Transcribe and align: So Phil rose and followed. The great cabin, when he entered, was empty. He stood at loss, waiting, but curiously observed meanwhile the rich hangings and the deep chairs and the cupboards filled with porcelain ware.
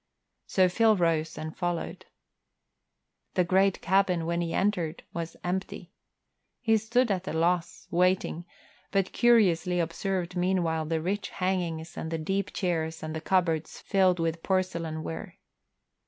So 0.47 0.67
Phil 0.67 0.95
rose 0.97 1.37
and 1.37 1.55
followed. 1.55 2.07
The 3.35 3.43
great 3.43 3.81
cabin, 3.81 4.25
when 4.25 4.41
he 4.41 4.51
entered, 4.51 5.03
was 5.13 5.37
empty. 5.43 5.91
He 6.59 6.77
stood 6.77 7.11
at 7.11 7.27
loss, 7.27 7.87
waiting, 7.91 8.45
but 8.89 9.11
curiously 9.11 9.79
observed 9.79 10.35
meanwhile 10.35 10.85
the 10.85 11.01
rich 11.03 11.29
hangings 11.29 11.97
and 11.97 12.09
the 12.09 12.17
deep 12.17 12.51
chairs 12.51 13.03
and 13.03 13.15
the 13.15 13.21
cupboards 13.21 13.79
filled 13.79 14.17
with 14.19 14.41
porcelain 14.41 15.03
ware. 15.03 15.37